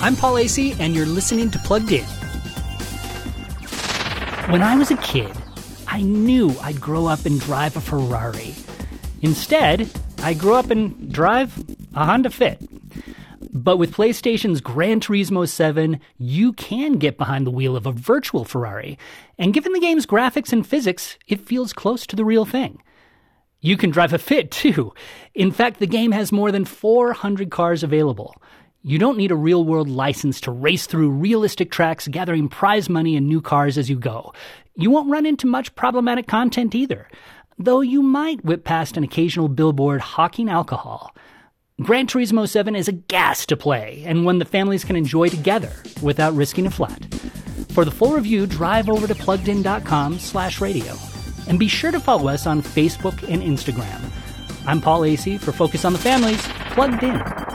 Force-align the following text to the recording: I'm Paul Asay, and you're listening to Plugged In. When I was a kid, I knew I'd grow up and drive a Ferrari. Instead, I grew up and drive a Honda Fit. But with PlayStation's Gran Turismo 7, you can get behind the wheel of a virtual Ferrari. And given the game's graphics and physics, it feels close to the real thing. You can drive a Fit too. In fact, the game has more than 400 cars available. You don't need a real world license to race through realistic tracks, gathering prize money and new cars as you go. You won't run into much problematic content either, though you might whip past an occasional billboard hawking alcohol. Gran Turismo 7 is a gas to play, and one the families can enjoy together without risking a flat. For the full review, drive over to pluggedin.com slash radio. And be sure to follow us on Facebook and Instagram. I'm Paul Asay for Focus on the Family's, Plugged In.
I'm 0.00 0.14
Paul 0.14 0.34
Asay, 0.34 0.78
and 0.78 0.94
you're 0.94 1.06
listening 1.06 1.50
to 1.50 1.58
Plugged 1.58 1.90
In. 1.90 2.04
When 4.48 4.62
I 4.62 4.76
was 4.76 4.92
a 4.92 4.96
kid, 4.98 5.36
I 5.88 6.02
knew 6.02 6.54
I'd 6.62 6.80
grow 6.80 7.06
up 7.06 7.26
and 7.26 7.40
drive 7.40 7.76
a 7.76 7.80
Ferrari. 7.80 8.54
Instead, 9.22 9.90
I 10.22 10.34
grew 10.34 10.54
up 10.54 10.70
and 10.70 11.12
drive 11.12 11.58
a 11.96 12.04
Honda 12.04 12.30
Fit. 12.30 12.62
But 13.52 13.78
with 13.78 13.92
PlayStation's 13.92 14.60
Gran 14.60 15.00
Turismo 15.00 15.48
7, 15.48 15.98
you 16.16 16.52
can 16.52 16.92
get 16.92 17.18
behind 17.18 17.44
the 17.44 17.50
wheel 17.50 17.74
of 17.74 17.84
a 17.84 17.92
virtual 17.92 18.44
Ferrari. 18.44 18.96
And 19.36 19.52
given 19.52 19.72
the 19.72 19.80
game's 19.80 20.06
graphics 20.06 20.52
and 20.52 20.64
physics, 20.64 21.18
it 21.26 21.40
feels 21.40 21.72
close 21.72 22.06
to 22.06 22.14
the 22.14 22.24
real 22.24 22.44
thing. 22.44 22.80
You 23.60 23.76
can 23.76 23.90
drive 23.90 24.12
a 24.12 24.18
Fit 24.18 24.52
too. 24.52 24.94
In 25.34 25.50
fact, 25.50 25.80
the 25.80 25.88
game 25.88 26.12
has 26.12 26.30
more 26.30 26.52
than 26.52 26.64
400 26.64 27.50
cars 27.50 27.82
available. 27.82 28.36
You 28.88 28.96
don't 28.96 29.18
need 29.18 29.32
a 29.32 29.36
real 29.36 29.66
world 29.66 29.90
license 29.90 30.40
to 30.40 30.50
race 30.50 30.86
through 30.86 31.10
realistic 31.10 31.70
tracks, 31.70 32.08
gathering 32.08 32.48
prize 32.48 32.88
money 32.88 33.16
and 33.16 33.26
new 33.26 33.42
cars 33.42 33.76
as 33.76 33.90
you 33.90 33.98
go. 33.98 34.32
You 34.76 34.90
won't 34.90 35.10
run 35.10 35.26
into 35.26 35.46
much 35.46 35.74
problematic 35.74 36.26
content 36.26 36.74
either, 36.74 37.06
though 37.58 37.82
you 37.82 38.02
might 38.02 38.42
whip 38.46 38.64
past 38.64 38.96
an 38.96 39.04
occasional 39.04 39.50
billboard 39.50 40.00
hawking 40.00 40.48
alcohol. 40.48 41.14
Gran 41.82 42.06
Turismo 42.06 42.48
7 42.48 42.74
is 42.74 42.88
a 42.88 42.92
gas 42.92 43.44
to 43.44 43.58
play, 43.58 44.04
and 44.06 44.24
one 44.24 44.38
the 44.38 44.46
families 44.46 44.84
can 44.84 44.96
enjoy 44.96 45.28
together 45.28 45.70
without 46.00 46.32
risking 46.32 46.66
a 46.66 46.70
flat. 46.70 47.14
For 47.74 47.84
the 47.84 47.90
full 47.90 48.14
review, 48.14 48.46
drive 48.46 48.88
over 48.88 49.06
to 49.06 49.14
pluggedin.com 49.14 50.18
slash 50.18 50.62
radio. 50.62 50.96
And 51.46 51.58
be 51.58 51.68
sure 51.68 51.90
to 51.90 52.00
follow 52.00 52.28
us 52.28 52.46
on 52.46 52.62
Facebook 52.62 53.22
and 53.30 53.42
Instagram. 53.42 54.00
I'm 54.66 54.80
Paul 54.80 55.02
Asay 55.02 55.38
for 55.38 55.52
Focus 55.52 55.84
on 55.84 55.92
the 55.92 55.98
Family's, 55.98 56.40
Plugged 56.72 57.02
In. 57.02 57.47